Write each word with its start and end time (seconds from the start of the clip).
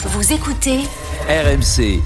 Vous 0.00 0.32
écoutez 0.32 0.78
RMC. 1.28 2.00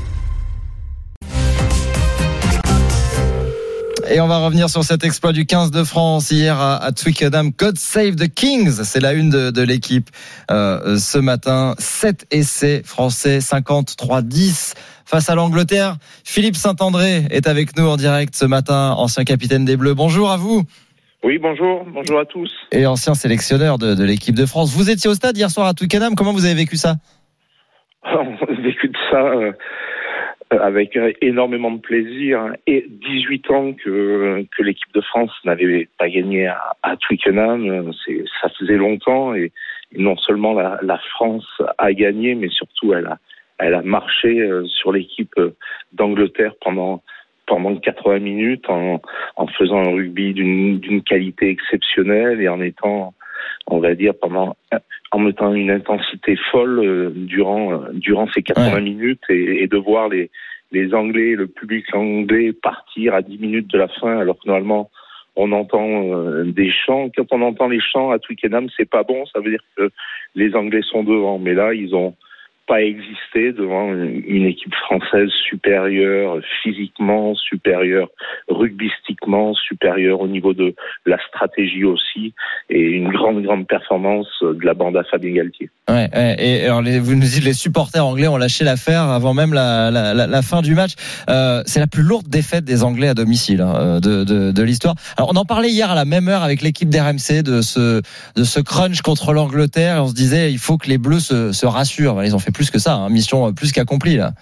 Et 4.10 4.18
on 4.18 4.26
va 4.26 4.38
revenir 4.38 4.70
sur 4.70 4.82
cet 4.82 5.04
exploit 5.04 5.32
du 5.32 5.44
15 5.44 5.70
de 5.70 5.84
France 5.84 6.30
hier 6.30 6.58
à, 6.58 6.82
à 6.82 6.92
Twickenham. 6.92 7.50
God 7.50 7.76
Save 7.76 8.16
the 8.16 8.32
Kings, 8.32 8.82
c'est 8.82 9.00
la 9.00 9.12
une 9.12 9.28
de, 9.28 9.50
de 9.50 9.60
l'équipe 9.60 10.08
euh, 10.50 10.96
ce 10.96 11.18
matin. 11.18 11.74
7 11.78 12.28
essais 12.30 12.80
français, 12.82 13.40
53-10 13.40 14.72
face 15.04 15.28
à 15.28 15.34
l'Angleterre. 15.34 15.98
Philippe 16.24 16.56
Saint-André 16.56 17.26
est 17.30 17.46
avec 17.46 17.76
nous 17.76 17.86
en 17.86 17.98
direct 17.98 18.34
ce 18.34 18.46
matin, 18.46 18.94
ancien 18.96 19.24
capitaine 19.24 19.66
des 19.66 19.76
Bleus. 19.76 19.92
Bonjour 19.92 20.30
à 20.30 20.38
vous. 20.38 20.62
Oui, 21.24 21.38
bonjour, 21.38 21.84
bonjour 21.92 22.20
à 22.20 22.24
tous. 22.24 22.50
Et 22.72 22.86
ancien 22.86 23.12
sélectionneur 23.12 23.76
de, 23.76 23.94
de 23.94 24.02
l'équipe 24.02 24.34
de 24.34 24.46
France. 24.46 24.70
Vous 24.72 24.88
étiez 24.88 25.10
au 25.10 25.14
stade 25.14 25.36
hier 25.36 25.50
soir 25.50 25.66
à 25.66 25.74
Twickenham. 25.74 26.14
Comment 26.14 26.32
vous 26.32 26.46
avez 26.46 26.54
vécu 26.54 26.78
ça? 26.78 26.96
On 28.14 28.34
a 28.34 28.46
de 28.46 28.96
ça 29.10 29.26
euh, 29.26 29.52
avec 30.50 30.98
énormément 31.20 31.70
de 31.70 31.80
plaisir. 31.80 32.52
Et 32.66 32.84
18 32.88 33.50
ans 33.50 33.72
que, 33.72 34.44
que 34.56 34.62
l'équipe 34.62 34.92
de 34.94 35.00
France 35.00 35.30
n'avait 35.44 35.88
pas 35.98 36.08
gagné 36.08 36.46
à, 36.46 36.76
à 36.82 36.96
Twickenham, 36.96 37.92
ça 38.40 38.48
faisait 38.58 38.76
longtemps. 38.76 39.34
Et, 39.34 39.52
non 39.96 40.16
seulement 40.16 40.54
la, 40.54 40.78
la, 40.82 40.98
France 40.98 41.46
a 41.78 41.92
gagné, 41.92 42.34
mais 42.34 42.48
surtout 42.48 42.94
elle 42.94 43.06
a, 43.06 43.18
elle 43.58 43.74
a 43.74 43.82
marché 43.82 44.40
euh, 44.40 44.64
sur 44.66 44.90
l'équipe 44.90 45.34
d'Angleterre 45.92 46.54
pendant 46.62 47.02
pendant 47.46 47.76
80 47.76 48.20
minutes 48.20 48.70
en, 48.70 49.02
en 49.36 49.46
faisant 49.48 49.80
un 49.80 49.90
rugby 49.90 50.32
d'une 50.32 51.02
qualité 51.02 51.50
exceptionnelle 51.50 52.40
et 52.40 52.48
en 52.48 52.60
étant, 52.60 53.14
on 53.66 53.78
va 53.78 53.94
dire, 53.94 54.12
pendant 54.20 54.56
en 55.12 55.18
mettant 55.18 55.54
une 55.54 55.70
intensité 55.70 56.36
folle 56.50 56.80
euh, 56.80 57.10
durant 57.14 57.72
euh, 57.72 57.88
durant 57.92 58.26
ces 58.34 58.42
80 58.42 58.74
ouais. 58.74 58.80
minutes 58.80 59.22
et, 59.28 59.62
et, 59.62 59.66
de 59.66 59.76
voir 59.76 60.08
les 60.08 60.30
les 60.72 60.94
Anglais, 60.94 61.34
le 61.34 61.46
public 61.46 61.84
anglais 61.94 62.52
partir 62.54 63.14
à 63.14 63.20
10 63.20 63.38
minutes 63.38 63.70
de 63.70 63.78
la 63.78 63.88
fin 63.88 64.18
alors 64.18 64.36
que 64.38 64.48
normalement 64.48 64.90
on 65.36 65.52
entend 65.52 66.14
euh, 66.14 66.44
des 66.44 66.70
chants. 66.70 67.10
Quand 67.16 67.26
on 67.30 67.42
entend 67.42 67.68
les 67.68 67.80
chants 67.80 68.10
à 68.10 68.18
Twickenham, 68.18 68.68
c'est 68.76 68.88
pas 68.88 69.02
bon. 69.02 69.24
Ça 69.26 69.40
veut 69.40 69.50
dire 69.50 69.64
que 69.76 69.90
les 70.34 70.54
Anglais 70.54 70.82
sont 70.82 71.04
devant. 71.04 71.38
Mais 71.38 71.54
là, 71.54 71.72
ils 71.72 71.94
ont 71.94 72.14
pas 72.66 72.82
existé 72.82 73.52
devant 73.52 73.92
une 73.92 74.46
équipe 74.46 74.74
française 74.74 75.28
supérieure 75.48 76.38
physiquement, 76.62 77.34
supérieure 77.34 78.08
rugbystiquement, 78.48 79.54
supérieure 79.54 80.20
au 80.20 80.28
niveau 80.28 80.54
de 80.54 80.74
la 81.06 81.18
stratégie 81.28 81.84
aussi, 81.84 82.34
et 82.70 82.80
une 82.80 83.10
grande, 83.10 83.42
grande 83.42 83.66
performance 83.66 84.28
de 84.42 84.64
la 84.64 84.74
bande 84.74 84.96
à 84.96 85.04
Fabien 85.04 85.32
Galtier. 85.32 85.70
Ouais, 85.90 86.08
et 86.38 86.64
alors 86.64 86.82
vous 86.82 87.14
nous 87.14 87.20
dites 87.20 87.44
les 87.44 87.52
supporters 87.52 88.04
anglais 88.04 88.28
ont 88.28 88.36
lâché 88.36 88.64
l'affaire 88.64 89.02
avant 89.02 89.34
même 89.34 89.52
la, 89.52 90.42
fin 90.42 90.62
du 90.62 90.74
match. 90.74 90.92
Euh, 91.28 91.62
c'est 91.66 91.80
la 91.80 91.86
plus 91.86 92.02
lourde 92.02 92.28
défaite 92.28 92.64
des 92.64 92.84
Anglais 92.84 93.08
à 93.08 93.14
domicile 93.14 93.60
hein, 93.60 94.00
de 94.00 94.62
l'histoire. 94.62 94.94
Alors 95.16 95.30
on 95.32 95.36
en 95.36 95.44
parlait 95.44 95.70
hier 95.70 95.90
à 95.90 95.94
la 95.94 96.04
même 96.04 96.28
heure 96.28 96.42
avec 96.42 96.62
l'équipe 96.62 96.88
d'RMC 96.88 97.42
de 97.42 97.60
ce, 97.60 98.00
de 98.36 98.44
ce 98.44 98.60
crunch 98.60 99.02
contre 99.02 99.32
l'Angleterre. 99.32 99.96
Et 99.96 100.00
on 100.00 100.08
se 100.08 100.14
disait 100.14 100.52
il 100.52 100.58
faut 100.58 100.78
que 100.78 100.88
les 100.88 100.98
Bleus 100.98 101.20
se, 101.20 101.52
se 101.52 101.66
rassurent. 101.66 102.22
Ils 102.24 102.34
ont 102.34 102.38
fait 102.38 102.51
plus 102.52 102.70
que 102.70 102.78
ça, 102.78 102.94
hein, 102.94 103.08
mission 103.08 103.52
plus 103.52 103.72
qu'accomplie 103.72 104.16
là. 104.16 104.32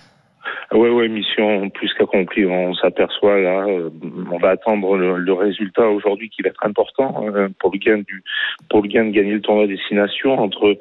Oui, 0.72 0.88
oui, 0.88 1.08
mission 1.08 1.68
plus 1.70 1.92
qu'accomplie. 1.94 2.46
On 2.46 2.74
s'aperçoit 2.74 3.40
là, 3.40 3.64
euh, 3.66 3.90
on 4.30 4.38
va 4.38 4.50
attendre 4.50 4.96
le, 4.96 5.16
le 5.16 5.32
résultat 5.32 5.88
aujourd'hui 5.88 6.30
qui 6.30 6.42
va 6.42 6.50
être 6.50 6.64
important 6.64 7.24
euh, 7.26 7.48
pour 7.58 7.72
le 7.72 7.78
gain 7.78 7.98
du, 7.98 8.22
pour 8.68 8.82
le 8.82 8.88
gain 8.88 9.04
de 9.04 9.10
gagner 9.10 9.32
le 9.32 9.40
tournoi 9.40 9.66
destination 9.66 10.38
entre 10.38 10.76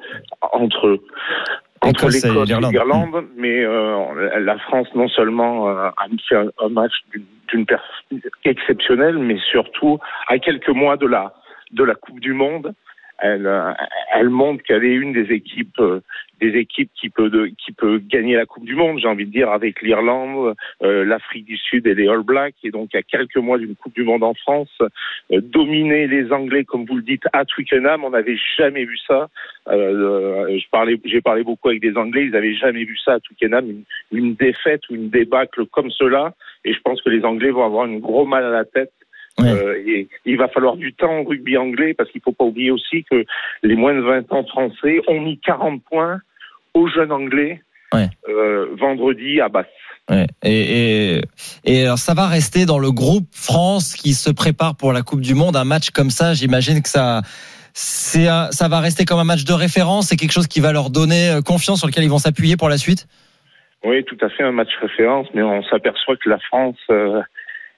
entre 0.52 1.00
entre 1.82 2.08
l'Écosse 2.08 2.50
et 2.50 2.70
l'Irlande, 2.70 3.24
mais 3.36 3.64
euh, 3.64 4.38
la 4.38 4.58
France 4.58 4.88
non 4.94 5.08
seulement 5.08 5.68
euh, 5.68 5.88
a 5.88 6.06
fait 6.28 6.36
un, 6.36 6.50
un 6.60 6.68
match 6.68 6.92
d'une 7.48 7.66
exceptionnelle, 8.44 9.18
mais 9.18 9.38
surtout 9.50 9.98
à 10.28 10.38
quelques 10.38 10.68
mois 10.68 10.96
de 10.96 11.06
la 11.06 11.34
de 11.72 11.82
la 11.82 11.94
Coupe 11.94 12.20
du 12.20 12.32
Monde 12.32 12.74
elle, 13.20 13.48
elle 14.12 14.30
montre 14.30 14.62
qu'elle 14.62 14.84
est 14.84 14.94
une 14.94 15.12
des 15.12 15.32
équipes, 15.32 15.80
des 16.40 16.56
équipes 16.58 16.90
qui 16.94 17.10
peut, 17.10 17.30
de, 17.30 17.46
qui 17.46 17.72
peut 17.72 17.98
gagner 17.98 18.34
la 18.34 18.46
Coupe 18.46 18.64
du 18.64 18.74
Monde, 18.74 18.98
j'ai 18.98 19.08
envie 19.08 19.26
de 19.26 19.30
dire, 19.30 19.50
avec 19.50 19.82
l'Irlande, 19.82 20.54
euh, 20.82 21.04
l'Afrique 21.04 21.44
du 21.44 21.56
Sud 21.56 21.86
et 21.86 21.94
les 21.94 22.08
All 22.08 22.22
Blacks. 22.22 22.54
Et 22.64 22.70
donc, 22.70 22.94
à 22.94 23.02
quelques 23.02 23.36
mois 23.36 23.58
d'une 23.58 23.76
Coupe 23.76 23.94
du 23.94 24.04
Monde 24.04 24.22
en 24.22 24.34
France, 24.34 24.76
euh, 24.80 25.40
dominer 25.40 26.06
les 26.06 26.32
Anglais, 26.32 26.64
comme 26.64 26.86
vous 26.86 26.96
le 26.96 27.02
dites, 27.02 27.24
à 27.32 27.44
Twickenham, 27.44 28.04
on 28.04 28.10
n'avait 28.10 28.38
jamais 28.56 28.84
vu 28.84 28.96
ça. 29.06 29.28
Euh, 29.68 30.58
parlais, 30.70 30.98
j'ai 31.04 31.20
parlé 31.20 31.42
beaucoup 31.42 31.68
avec 31.68 31.82
des 31.82 31.96
Anglais, 31.96 32.24
ils 32.24 32.30
n'avaient 32.30 32.54
jamais 32.54 32.84
vu 32.84 32.96
ça 32.96 33.14
à 33.14 33.20
Twickenham, 33.20 33.66
une, 33.68 33.84
une 34.12 34.34
défaite 34.34 34.88
ou 34.88 34.94
une 34.94 35.10
débâcle 35.10 35.66
comme 35.66 35.90
cela. 35.90 36.34
Et 36.64 36.72
je 36.72 36.80
pense 36.80 37.02
que 37.02 37.10
les 37.10 37.24
Anglais 37.24 37.50
vont 37.50 37.64
avoir 37.64 37.84
un 37.84 37.96
gros 37.96 38.24
mal 38.24 38.44
à 38.44 38.50
la 38.50 38.64
tête 38.64 38.92
Ouais. 39.38 39.48
Euh, 39.48 39.82
et 39.86 40.08
il 40.24 40.36
va 40.36 40.48
falloir 40.48 40.76
du 40.76 40.92
temps 40.92 41.20
au 41.20 41.24
rugby 41.24 41.56
anglais 41.56 41.94
parce 41.94 42.10
qu'il 42.10 42.20
faut 42.20 42.32
pas 42.32 42.44
oublier 42.44 42.70
aussi 42.70 43.04
que 43.10 43.24
les 43.62 43.76
moins 43.76 43.94
de 43.94 44.00
20 44.00 44.32
ans 44.32 44.44
français 44.44 45.00
ont 45.08 45.20
mis 45.20 45.38
40 45.38 45.82
points 45.84 46.20
aux 46.74 46.88
jeunes 46.88 47.12
anglais 47.12 47.62
ouais. 47.94 48.08
euh, 48.28 48.74
vendredi 48.78 49.40
à 49.40 49.48
Basse. 49.48 49.66
Ouais. 50.10 50.26
Et, 50.42 51.16
et, 51.16 51.20
et, 51.64 51.84
alors 51.84 51.98
ça 51.98 52.14
va 52.14 52.26
rester 52.26 52.66
dans 52.66 52.78
le 52.78 52.90
groupe 52.90 53.28
France 53.32 53.94
qui 53.94 54.12
se 54.12 54.30
prépare 54.30 54.76
pour 54.76 54.92
la 54.92 55.02
Coupe 55.02 55.20
du 55.20 55.34
Monde. 55.34 55.56
Un 55.56 55.64
match 55.64 55.90
comme 55.90 56.10
ça, 56.10 56.34
j'imagine 56.34 56.82
que 56.82 56.88
ça, 56.88 57.22
c'est 57.72 58.26
ça 58.50 58.68
va 58.68 58.80
rester 58.80 59.04
comme 59.04 59.20
un 59.20 59.24
match 59.24 59.44
de 59.44 59.52
référence. 59.52 60.08
C'est 60.08 60.16
quelque 60.16 60.32
chose 60.32 60.48
qui 60.48 60.60
va 60.60 60.72
leur 60.72 60.90
donner 60.90 61.30
euh, 61.30 61.40
confiance 61.42 61.78
sur 61.78 61.86
lequel 61.86 62.04
ils 62.04 62.10
vont 62.10 62.18
s'appuyer 62.18 62.56
pour 62.56 62.68
la 62.68 62.78
suite? 62.78 63.06
Oui, 63.84 64.04
tout 64.04 64.18
à 64.20 64.28
fait 64.28 64.42
un 64.42 64.52
match 64.52 64.70
référence, 64.80 65.28
mais 65.32 65.42
on 65.42 65.62
s'aperçoit 65.64 66.16
que 66.16 66.28
la 66.28 66.38
France. 66.38 66.76
Euh, 66.90 67.22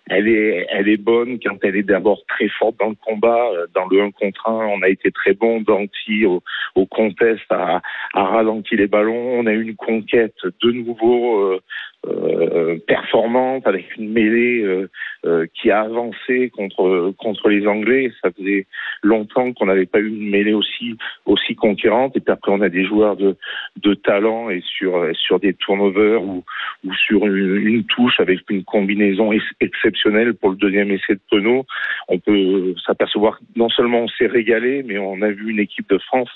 elle 0.09 0.29
est, 0.29 0.67
elle 0.71 0.89
est 0.89 0.97
bonne 0.97 1.39
quand 1.39 1.57
elle 1.63 1.77
est 1.77 1.83
d'abord 1.83 2.23
très 2.27 2.49
forte 2.49 2.77
dans 2.79 2.91
le 2.91 2.97
combat, 3.05 3.49
dans 3.75 3.87
le 3.87 4.03
1 4.03 4.11
contre 4.11 4.49
1. 4.49 4.53
On 4.53 4.83
a 4.83 4.89
été 4.89 5.11
très 5.13 5.33
bon 5.33 5.61
d'anti 5.61 6.27
au, 6.27 6.43
au 6.75 6.87
contest, 6.87 7.45
à, 7.51 7.81
à 8.15 8.25
ralentir 8.25 8.79
les 8.79 8.89
ballons. 8.89 9.39
On 9.39 9.47
a 9.47 9.53
eu 9.53 9.63
une 9.63 9.77
conquête 9.77 10.37
de 10.45 10.71
nouveau 10.73 11.41
euh, 11.41 11.61
euh, 12.05 12.79
performante 12.89 13.65
avec 13.67 13.97
une 13.97 14.11
mêlée 14.11 14.63
euh, 14.63 14.91
euh, 15.25 15.47
qui 15.55 15.71
a 15.71 15.83
avancé 15.83 16.51
contre 16.51 17.15
contre 17.17 17.49
les 17.49 17.65
Anglais. 17.69 18.11
Ça 18.21 18.31
faisait 18.37 18.67
longtemps 19.05 19.53
qu'on 19.53 19.67
n'avait 19.67 19.87
pas 19.87 20.01
eu 20.01 20.09
une 20.09 20.29
mêlée 20.29 20.53
aussi 20.53 20.97
aussi 21.27 21.55
conquérante. 21.55 22.17
Et 22.17 22.21
puis 22.21 22.33
après, 22.33 22.51
on 22.51 22.61
a 22.61 22.69
des 22.69 22.85
joueurs 22.85 23.17
de 23.17 23.37
de 23.81 23.95
talent 23.95 24.51
et 24.51 24.63
sur 24.63 25.01
sur 25.15 25.39
des 25.39 25.55
turnovers 25.55 26.23
ou 26.25 26.43
ou 26.85 26.93
sur 26.95 27.25
une, 27.25 27.57
une 27.57 27.85
touche 27.85 28.19
avec 28.19 28.41
une 28.51 28.65
combinaison 28.65 29.31
ex 29.31 29.45
exceptionnelle 29.61 30.35
pour 30.35 30.51
le 30.51 30.57
deuxième 30.57 30.91
essai 30.91 31.15
de 31.15 31.21
Penaud. 31.31 31.65
On 32.09 32.19
peut 32.19 32.75
s'apercevoir 32.85 33.39
non 33.55 33.69
seulement 33.69 34.01
on 34.01 34.09
s'est 34.09 34.27
régalé, 34.27 34.83
mais 34.83 34.99
on 34.99 35.23
a 35.23 35.31
vu 35.31 35.51
une 35.51 35.61
équipe 35.61 35.89
de 35.89 35.99
France 35.99 36.31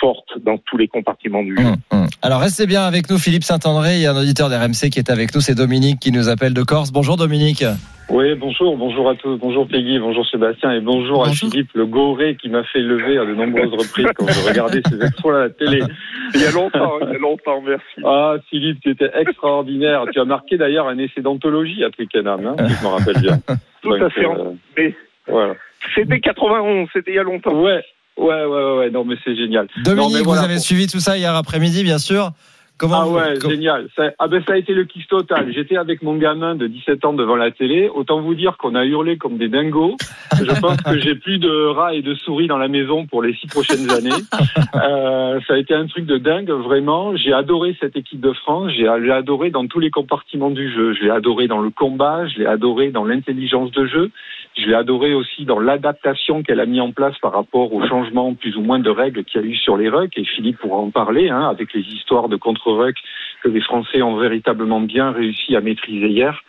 forte 0.00 0.38
dans 0.42 0.58
tous 0.58 0.76
les 0.76 0.88
compartiments 0.88 1.44
du 1.44 1.56
jeu. 1.56 1.62
Mmh, 1.62 1.96
mmh. 1.96 2.06
Alors 2.22 2.40
restez 2.40 2.66
bien 2.66 2.82
avec 2.82 3.08
nous, 3.08 3.18
Philippe 3.18 3.44
Saint-André. 3.44 3.96
Il 3.96 4.00
y 4.00 4.06
a 4.06 4.12
un 4.12 4.16
auditeur 4.16 4.48
d'RMC 4.48 4.90
qui 4.90 4.95
est 4.98 5.10
avec 5.10 5.34
nous, 5.34 5.40
c'est 5.40 5.54
Dominique 5.54 6.00
qui 6.00 6.12
nous 6.12 6.28
appelle 6.28 6.54
de 6.54 6.62
Corse. 6.62 6.92
Bonjour 6.92 7.16
Dominique. 7.16 7.64
Oui, 8.08 8.34
bonjour, 8.36 8.76
bonjour 8.76 9.10
à 9.10 9.16
tous, 9.16 9.36
bonjour 9.36 9.66
Peggy, 9.66 9.98
bonjour 9.98 10.24
Sébastien 10.28 10.72
et 10.72 10.80
bonjour, 10.80 11.24
bonjour. 11.24 11.26
à 11.26 11.32
Philippe 11.32 11.70
Le 11.74 11.86
Goré 11.86 12.36
qui 12.36 12.48
m'a 12.48 12.62
fait 12.62 12.78
lever 12.78 13.18
à 13.18 13.24
de 13.24 13.34
nombreuses 13.34 13.72
reprises 13.72 14.06
quand 14.14 14.28
je 14.28 14.48
regardais 14.48 14.80
ces 14.88 15.04
exploits 15.04 15.36
à 15.36 15.42
la 15.44 15.50
télé. 15.50 15.82
Il 16.34 16.40
y 16.40 16.44
a 16.44 16.50
longtemps, 16.50 16.94
il 17.00 17.12
y 17.12 17.14
a 17.14 17.18
longtemps, 17.18 17.62
merci. 17.64 17.84
Ah 18.04 18.34
Philippe, 18.50 18.80
tu 18.80 18.90
étais 18.90 19.10
extraordinaire. 19.14 20.04
tu 20.12 20.20
as 20.20 20.24
marqué 20.24 20.56
d'ailleurs 20.56 20.88
un 20.88 20.98
essai 20.98 21.20
d'anthologie 21.20 21.84
à 21.84 21.90
Twickenham, 21.90 22.46
hein, 22.46 22.68
si 22.68 22.74
je 22.74 22.82
me 22.82 22.88
rappelle 22.88 23.20
bien. 23.20 23.38
Tout 23.82 23.90
Donc, 23.90 24.02
à 24.02 24.10
fait. 24.10 24.26
Euh, 24.26 24.50
mais 24.76 24.94
voilà. 25.28 25.54
C'était 25.94 26.18
91, 26.20 26.88
c'était 26.92 27.12
il 27.12 27.14
y 27.14 27.18
a 27.18 27.22
longtemps. 27.22 27.54
Ouais, 27.54 27.80
ouais, 28.18 28.44
ouais, 28.44 28.76
ouais, 28.78 28.90
non 28.90 29.04
mais 29.04 29.14
c'est 29.24 29.36
génial. 29.36 29.68
Dominique, 29.84 30.18
non, 30.18 30.22
voilà, 30.24 30.40
vous 30.40 30.44
avez 30.46 30.54
pour... 30.54 30.64
suivi 30.64 30.86
tout 30.88 31.00
ça 31.00 31.16
hier 31.16 31.34
après-midi, 31.34 31.84
bien 31.84 31.98
sûr. 31.98 32.32
Comment 32.78 33.02
ah 33.02 33.08
ouais, 33.08 33.34
vous... 33.38 33.50
génial. 33.50 33.88
Ça, 33.96 34.10
ah 34.18 34.28
ben 34.28 34.42
ça 34.46 34.52
a 34.52 34.56
été 34.56 34.74
le 34.74 34.84
kiff 34.84 35.06
total. 35.08 35.50
J'étais 35.52 35.76
avec 35.76 36.02
mon 36.02 36.16
gamin 36.16 36.54
de 36.54 36.66
17 36.66 37.04
ans 37.06 37.12
devant 37.14 37.36
la 37.36 37.50
télé. 37.50 37.88
Autant 37.88 38.20
vous 38.20 38.34
dire 38.34 38.58
qu'on 38.58 38.74
a 38.74 38.84
hurlé 38.84 39.16
comme 39.16 39.38
des 39.38 39.48
dingos. 39.48 39.96
Je 40.32 40.60
pense 40.60 40.76
que 40.82 40.98
j'ai 40.98 41.14
plus 41.14 41.38
de 41.38 41.66
rats 41.66 41.94
et 41.94 42.02
de 42.02 42.14
souris 42.14 42.48
dans 42.48 42.58
la 42.58 42.68
maison 42.68 43.06
pour 43.06 43.22
les 43.22 43.34
six 43.34 43.46
prochaines 43.46 43.90
années. 43.90 44.10
Euh, 44.74 45.40
ça 45.46 45.54
a 45.54 45.56
été 45.56 45.74
un 45.74 45.86
truc 45.86 46.06
de 46.06 46.18
dingue, 46.18 46.50
vraiment. 46.50 47.16
J'ai 47.16 47.32
adoré 47.32 47.76
cette 47.80 47.96
équipe 47.96 48.20
de 48.20 48.32
France. 48.32 48.72
J'ai 48.76 48.86
adoré 48.88 49.50
dans 49.50 49.66
tous 49.66 49.80
les 49.80 49.90
compartiments 49.90 50.50
du 50.50 50.72
jeu. 50.72 50.94
Je 50.94 51.04
l'ai 51.04 51.10
adoré 51.10 51.48
dans 51.48 51.60
le 51.60 51.70
combat. 51.70 52.26
Je 52.26 52.38
l'ai 52.40 52.46
adoré 52.46 52.90
dans 52.90 53.04
l'intelligence 53.04 53.70
de 53.72 53.86
jeu. 53.86 54.10
Je 54.56 54.66
l'ai 54.66 54.74
adoré 54.74 55.12
aussi 55.12 55.44
dans 55.44 55.58
l'adaptation 55.58 56.42
qu'elle 56.42 56.60
a 56.60 56.66
mis 56.66 56.80
en 56.80 56.90
place 56.90 57.18
par 57.18 57.32
rapport 57.32 57.72
au 57.74 57.86
changement 57.86 58.34
plus 58.34 58.56
ou 58.56 58.62
moins 58.62 58.78
de 58.78 58.88
règles 58.88 59.22
qu'il 59.24 59.40
y 59.40 59.44
a 59.44 59.46
eu 59.46 59.54
sur 59.54 59.76
les 59.76 59.90
rucks. 59.90 60.16
Et 60.16 60.24
Philippe 60.24 60.58
pourra 60.58 60.78
en 60.78 60.90
parler, 60.90 61.28
hein, 61.28 61.48
avec 61.48 61.74
les 61.74 61.82
histoires 61.82 62.28
de 62.28 62.36
contre 62.36 62.72
ruck 62.72 62.96
que 63.42 63.48
les 63.48 63.60
Français 63.60 64.00
ont 64.00 64.16
véritablement 64.16 64.80
bien 64.80 65.10
réussi 65.12 65.54
à 65.56 65.60
maîtriser 65.60 66.08
hier. 66.08 66.42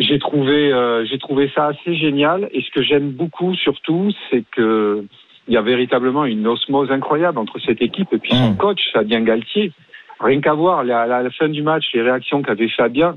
J'ai 0.00 0.18
trouvé, 0.18 0.72
euh, 0.72 1.04
j'ai 1.04 1.18
trouvé 1.18 1.52
ça 1.54 1.66
assez 1.66 1.94
génial. 1.94 2.48
Et 2.52 2.62
ce 2.62 2.70
que 2.72 2.82
j'aime 2.82 3.10
beaucoup 3.10 3.54
surtout, 3.54 4.10
c'est 4.30 4.44
que 4.50 5.04
il 5.48 5.54
y 5.54 5.56
a 5.56 5.62
véritablement 5.62 6.24
une 6.24 6.46
osmose 6.46 6.90
incroyable 6.90 7.38
entre 7.38 7.58
cette 7.58 7.82
équipe 7.82 8.12
et 8.12 8.18
puis 8.18 8.32
son 8.32 8.54
coach, 8.54 8.80
Fabien 8.92 9.22
Galtier. 9.22 9.72
rien 10.20 10.40
qu'à 10.40 10.54
voir 10.54 10.80
à 10.80 10.84
la, 10.84 11.30
fin 11.30 11.48
du 11.48 11.62
match, 11.62 11.84
les 11.94 12.02
réactions 12.02 12.42
qu'avait 12.42 12.68
Fabien, 12.68 13.16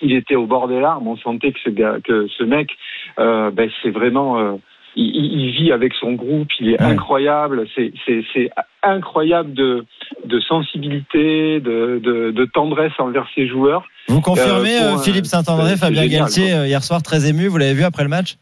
il 0.00 0.12
était 0.12 0.36
au 0.36 0.46
bord 0.46 0.68
des 0.68 0.80
larmes. 0.80 1.08
On 1.08 1.16
sentait 1.16 1.52
que 1.52 1.58
ce, 1.64 1.70
gars, 1.70 1.96
que 2.04 2.28
ce 2.28 2.44
mec, 2.44 2.70
euh, 3.18 3.50
ben, 3.50 3.70
c'est 3.82 3.90
vraiment. 3.90 4.38
Euh, 4.38 4.52
il, 4.98 5.50
vit 5.50 5.72
avec 5.72 5.92
son 5.92 6.12
groupe, 6.12 6.48
il 6.58 6.70
est 6.70 6.80
incroyable. 6.80 7.66
C'est 7.76 8.50
incroyable 8.82 9.52
de, 9.52 9.84
de 10.24 10.40
sensibilité, 10.40 11.60
de, 11.60 12.00
de, 12.02 12.30
de, 12.30 12.44
tendresse 12.46 12.92
envers 12.98 13.26
ses 13.34 13.46
joueurs. 13.46 13.84
Vous 14.08 14.22
confirmez, 14.22 14.78
euh, 14.80 14.96
Philippe 14.96 15.26
Saint-André, 15.26 15.76
Fabien 15.76 16.06
Galtier, 16.06 16.64
hier 16.66 16.82
soir 16.82 17.02
très 17.02 17.28
ému. 17.28 17.48
Vous 17.48 17.58
l'avez 17.58 17.74
vu 17.74 17.84
après 17.84 18.04
le 18.04 18.08
match? 18.08 18.36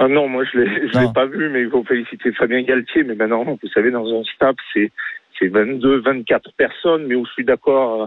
Ah 0.00 0.08
non, 0.08 0.28
moi 0.28 0.42
je 0.52 0.58
l'ai, 0.58 0.80
l'ai 0.80 1.12
pas 1.12 1.26
vu, 1.26 1.48
mais 1.48 1.62
il 1.62 1.70
faut 1.70 1.84
féliciter 1.84 2.32
Fabien 2.32 2.62
Galtier. 2.62 3.04
Mais 3.04 3.14
maintenant, 3.14 3.44
vous 3.44 3.68
savez, 3.72 3.92
dans 3.92 4.06
un 4.06 4.24
staff, 4.34 4.56
c'est 4.74 4.90
c'est 5.38 5.48
22, 5.48 6.00
24 6.00 6.52
personnes, 6.56 7.06
mais 7.06 7.14
où 7.14 7.24
je 7.24 7.32
suis 7.32 7.44
d'accord, 7.44 8.02
euh, 8.02 8.06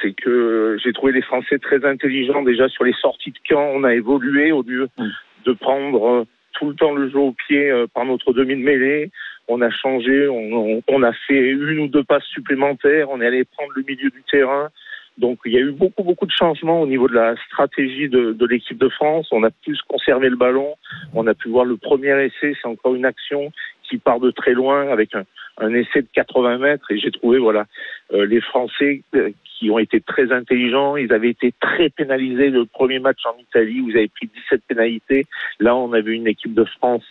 c'est 0.00 0.12
que 0.12 0.76
j'ai 0.82 0.92
trouvé 0.92 1.12
les 1.12 1.22
Français 1.22 1.58
très 1.58 1.84
intelligents 1.84 2.42
déjà 2.42 2.68
sur 2.68 2.84
les 2.84 2.94
sorties 2.94 3.32
de 3.32 3.38
camp. 3.48 3.70
On 3.74 3.84
a 3.84 3.94
évolué 3.94 4.52
au 4.52 4.62
lieu 4.62 4.88
mm. 4.98 5.08
de 5.46 5.52
prendre 5.52 6.06
euh, 6.06 6.24
tout 6.52 6.68
le 6.68 6.74
temps 6.74 6.92
le 6.92 7.08
jeu 7.10 7.18
au 7.18 7.32
pied 7.32 7.70
euh, 7.70 7.86
par 7.92 8.04
notre 8.04 8.32
demi 8.32 8.56
de 8.56 8.62
mêlée. 8.62 9.10
On 9.48 9.62
a 9.62 9.70
changé, 9.70 10.28
on, 10.28 10.82
on, 10.86 11.02
a 11.02 11.12
fait 11.26 11.50
une 11.50 11.78
ou 11.80 11.88
deux 11.88 12.04
passes 12.04 12.26
supplémentaires. 12.26 13.08
On 13.10 13.20
est 13.20 13.26
allé 13.26 13.44
prendre 13.44 13.72
le 13.74 13.82
milieu 13.82 14.10
du 14.10 14.22
terrain. 14.30 14.68
Donc 15.16 15.38
il 15.46 15.52
y 15.52 15.56
a 15.56 15.60
eu 15.60 15.72
beaucoup 15.72 16.04
beaucoup 16.04 16.26
de 16.26 16.32
changements 16.32 16.80
au 16.80 16.86
niveau 16.86 17.08
de 17.08 17.14
la 17.14 17.34
stratégie 17.46 18.08
de, 18.08 18.32
de 18.32 18.46
l'équipe 18.46 18.78
de 18.78 18.88
France. 18.88 19.28
On 19.32 19.42
a 19.42 19.50
pu 19.50 19.76
conserver 19.88 20.28
le 20.28 20.36
ballon. 20.36 20.74
On 21.14 21.26
a 21.26 21.34
pu 21.34 21.48
voir 21.48 21.64
le 21.64 21.76
premier 21.76 22.24
essai. 22.24 22.54
C'est 22.60 22.68
encore 22.68 22.94
une 22.94 23.06
action 23.06 23.50
qui 23.82 23.98
part 23.98 24.20
de 24.20 24.30
très 24.30 24.52
loin 24.52 24.88
avec 24.90 25.14
un, 25.14 25.24
un 25.60 25.74
essai 25.74 26.02
de 26.02 26.08
80 26.12 26.58
mètres 26.58 26.90
et 26.90 26.98
j'ai 26.98 27.10
trouvé 27.10 27.38
voilà 27.38 27.66
euh, 28.12 28.26
les 28.26 28.40
Français 28.40 29.02
euh, 29.14 29.30
qui 29.58 29.70
ont 29.70 29.78
été 29.78 30.00
très 30.00 30.32
intelligents. 30.32 30.96
Ils 30.96 31.12
avaient 31.12 31.30
été 31.30 31.52
très 31.60 31.90
pénalisés 31.90 32.50
le 32.50 32.64
premier 32.64 32.98
match 33.00 33.18
en 33.26 33.38
Italie. 33.40 33.80
Vous 33.80 33.90
avez 33.90 34.08
pris 34.08 34.30
17 34.50 34.62
pénalités. 34.68 35.26
Là, 35.58 35.74
on 35.76 35.92
avait 35.92 36.12
une 36.12 36.28
équipe 36.28 36.54
de 36.54 36.64
France 36.64 37.02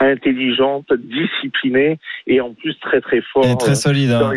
intelligente, 0.00 0.86
disciplinée 0.92 1.98
et 2.26 2.40
en 2.40 2.52
plus 2.52 2.74
très 2.80 3.00
très 3.00 3.22
fort. 3.32 3.46
Et 3.46 3.56
très 3.56 3.74
solide. 3.74 4.10
Hein. 4.10 4.32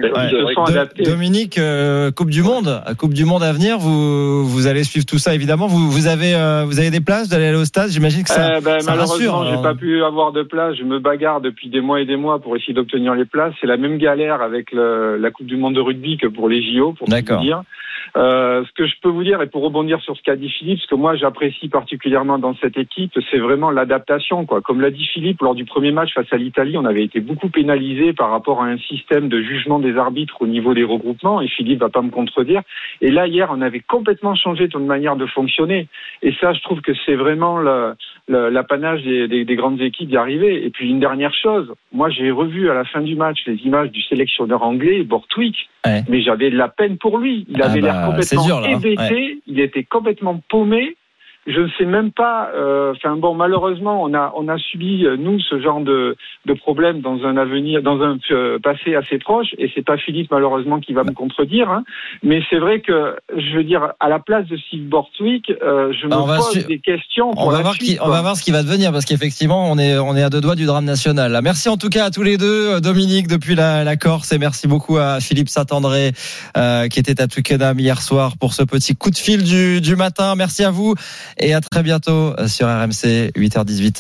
Dominique, 1.03 1.57
euh, 1.57 2.12
Coupe 2.12 2.30
du 2.30 2.44
Monde, 2.44 2.81
Coupe 2.98 3.13
du 3.13 3.25
Monde 3.25 3.44
à 3.44 3.51
venir. 3.51 3.77
Vous 3.80 4.45
vous 4.45 4.68
allez 4.68 4.83
suivre 4.83 5.06
tout 5.06 5.18
ça 5.18 5.33
évidemment. 5.33 5.68
Vous 5.68 5.89
vous 5.89 6.07
avez 6.07 6.36
euh, 6.36 6.63
vous 6.65 6.80
avez 6.80 6.92
des 6.92 7.01
places 7.01 7.27
d'aller 7.30 7.53
au 7.56 7.65
stade. 7.65 7.89
J'imagine 7.89 8.24
que 8.24 8.30
ça. 8.30 8.57
Eh 8.57 8.62
ben, 8.62 8.80
ça 8.80 8.92
malheureusement, 8.92 9.45
j'ai 9.45 9.62
pas 9.62 9.75
pu 9.75 10.03
avoir 10.03 10.31
de 10.31 10.44
place. 10.44 10.75
Je 10.77 10.83
me 10.83 11.00
bagarre 11.00 11.42
depuis 11.42 11.69
des 11.69 11.81
mois 11.81 12.00
et 12.01 12.06
des 12.06 12.18
mois 12.18 12.39
pour 12.39 12.56
essayer 12.56 12.74
d'obtenir 12.74 13.15
les 13.15 13.25
places. 13.25 13.47
C'est 13.60 13.68
la 13.68 13.78
même 13.78 13.98
galère 13.98 14.42
avec 14.42 14.72
le, 14.72 15.18
la 15.18 15.32
Coupe 15.32 15.48
du 15.48 15.58
Monde 15.58 15.76
de 15.76 15.82
rugby 15.82 16.18
que 16.18 16.28
pour 16.28 16.50
les 16.50 16.62
JO. 16.62 16.94
Pour 16.94 17.08
D'accord. 17.08 17.44
Euh, 18.15 18.63
ce 18.65 18.71
que 18.74 18.88
je 18.88 18.95
peux 19.01 19.09
vous 19.09 19.24
dire, 19.24 19.42
et 19.42 19.48
pour 19.48 19.63
rebondir 19.63 20.01
sur 20.01 20.15
ce 20.15 20.21
qu'a 20.21 20.36
dit 20.36 20.50
Philippe, 20.50 20.80
ce 20.80 20.88
que 20.88 20.95
moi 20.95 21.15
j'apprécie 21.15 21.68
particulièrement 21.68 22.39
dans 22.39 22.56
cette 22.56 22.77
équipe, 22.77 23.18
c'est 23.30 23.39
vraiment 23.39 23.71
l'adaptation. 23.71 24.45
Quoi. 24.45 24.62
Comme 24.62 24.81
l'a 24.81 24.92
dit 24.92 25.06
Philippe, 25.06 25.42
lors 25.42 25.56
du 25.56 25.65
premier 25.65 25.92
match 25.92 26.13
face 26.13 26.31
à 26.31 26.38
l'Italie, 26.38 26.77
on 26.77 26.86
avait 26.86 27.04
été 27.04 27.19
beaucoup 27.19 27.50
pénalisé 27.50 28.13
par 28.13 28.31
rapport 28.31 28.63
à 28.63 28.68
un 28.68 28.77
système 28.77 29.27
de 29.27 29.42
jugement 29.42 29.80
des 29.80 29.98
arbitres 29.98 30.42
au 30.42 30.48
niveau 30.48 30.74
des 30.74 30.83
regroupements, 30.83 31.42
et 31.42 31.48
Philippe 31.48 31.81
va 31.81 31.89
pas 31.89 32.01
me 32.01 32.12
contredire. 32.12 32.62
Et 33.01 33.12
là, 33.12 33.27
hier, 33.27 33.50
on 33.51 33.62
avait 33.62 33.81
complètement 33.81 34.36
changé 34.36 34.68
notre 34.74 34.80
manière 34.80 35.15
de 35.15 35.25
fonctionner. 35.25 35.88
Et 36.21 36.33
ça, 36.39 36.53
je 36.53 36.62
trouve 36.62 36.81
que 36.81 36.92
c'est 37.06 37.15
vraiment 37.15 37.60
l'apanage 38.27 39.03
des, 39.03 39.27
des, 39.27 39.45
des, 39.45 39.56
grandes 39.56 39.81
équipes 39.81 40.10
d'y 40.10 40.18
arriver. 40.18 40.65
Et 40.65 40.69
puis 40.69 40.89
une 40.89 41.00
dernière 41.00 41.33
chose, 41.33 41.74
moi 41.92 42.10
j'ai 42.10 42.31
revu 42.31 42.69
à 42.69 42.74
la 42.74 42.86
fin 42.86 43.01
du 43.01 43.15
match 43.15 43.39
les 43.45 43.56
images 43.65 43.92
du 43.92 44.01
sélectionneur 44.01 44.63
anglais, 44.63 45.03
Bortwick, 45.03 45.69
mais 46.07 46.22
j'avais 46.22 46.50
de 46.50 46.57
la 46.57 46.68
peine 46.68 46.98
pour 46.98 47.18
lui. 47.18 47.45
Il 47.50 47.62
avait 47.62 47.80
ah 47.80 47.81
l'air 47.81 47.94
bah, 47.94 48.07
complètement 48.07 48.63
hébété, 48.63 49.42
il 49.48 49.60
était 49.60 49.84
complètement 49.84 50.42
paumé 50.50 50.95
je 51.48 51.62
ne 51.62 51.70
sais 51.78 51.86
même 51.86 52.12
pas. 52.12 52.52
Euh, 52.54 52.94
enfin 52.96 53.16
bon, 53.16 53.34
malheureusement, 53.34 54.04
on 54.04 54.14
a 54.14 54.34
on 54.36 54.50
a 54.50 54.58
subi 54.58 55.06
euh, 55.06 55.16
nous 55.18 55.40
ce 55.40 55.62
genre 55.62 55.80
de 55.80 56.18
de 56.46 56.54
problème 56.54 57.00
dans 57.00 57.24
un 57.24 57.38
avenir, 57.38 57.82
dans 57.82 58.02
un 58.02 58.18
euh, 58.32 58.60
passé 58.60 58.96
assez 58.96 59.18
proche. 59.18 59.48
Et 59.58 59.72
c'est 59.74 59.86
pas 59.86 59.98
Philippe 59.98 60.30
malheureusement 60.30 60.80
qui 60.82 60.94
va 60.94 61.06
me 61.06 61.14
contredire. 61.14 61.70
Hein. 61.72 61.84
Mais 62.22 62.42
c'est 62.50 62.60
vrai 62.60 62.82
que 62.82 63.16
je 63.36 63.56
veux 63.56 63.64
dire 63.64 63.94
à 64.00 64.10
la 64.10 64.20
place 64.20 64.46
de 64.48 64.58
Steve 64.58 64.84
Bortwick, 64.90 65.50
euh, 65.50 65.94
je 65.94 66.08
me 66.08 66.12
pose 66.12 66.68
des 66.68 66.80
questions. 66.80 67.32
on 67.38 67.50
va 67.50 67.62
voir 67.62 67.78
qui, 67.78 67.98
on 68.02 68.10
va 68.10 68.22
voir 68.22 68.36
ce 68.36 68.44
qui 68.44 68.52
va 68.52 68.62
devenir 68.62 68.92
parce 68.92 69.06
qu'effectivement 69.06 69.72
on 69.72 69.78
est 69.78 69.98
on 69.98 70.16
est 70.18 70.24
à 70.24 70.30
deux 70.30 70.42
doigts 70.42 70.56
du 70.56 70.66
drame 70.66 70.86
national. 70.86 71.40
Merci 71.42 71.70
en 71.70 71.78
tout 71.78 71.90
cas 71.90 72.06
à 72.06 72.12
tous 72.12 72.24
les 72.24 72.38
deux, 72.38 72.82
Dominique 72.82 73.28
depuis 73.28 73.56
la, 73.56 73.86
la 73.86 73.96
Corse 73.96 74.34
et 74.34 74.38
merci 74.38 74.68
beaucoup 74.68 74.98
à 74.98 75.22
Philippe 75.22 75.50
Saint-André 75.50 76.12
qui 76.92 77.00
était 77.00 77.22
à 77.22 77.28
Twickenham 77.28 77.80
hier 77.80 78.02
soir 78.02 78.34
pour 78.38 78.54
ce 78.54 78.64
petit 78.64 78.96
coup 78.96 79.12
de 79.12 79.18
fil 79.18 79.44
du 79.44 79.80
du 79.80 79.96
matin. 79.96 80.36
Merci 80.36 80.66
à 80.66 80.72
vous 80.72 80.96
et 81.39 81.54
à 81.54 81.62
très 81.62 81.84
bientôt 81.84 82.34
sur 82.48 82.68
RMC 82.68 83.31
8h18. 83.36 83.95